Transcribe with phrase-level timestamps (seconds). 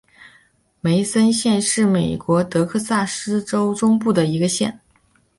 [0.79, 4.79] 梅森县是美国德克萨斯州中部的一个县。